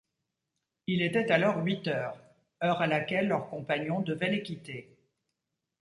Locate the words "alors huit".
1.31-1.87